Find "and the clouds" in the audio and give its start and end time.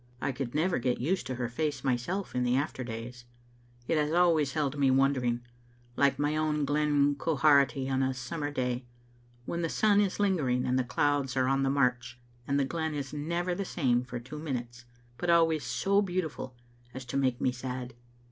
10.65-11.37